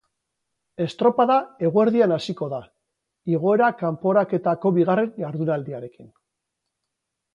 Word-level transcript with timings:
Estropada 0.85 1.35
eguerdian 1.67 2.15
hasiko 2.15 2.47
da, 2.55 2.61
igoera 3.35 3.67
kanporaketako 3.83 4.73
bigarren 4.79 5.13
jardunaldiarekin. 5.27 6.09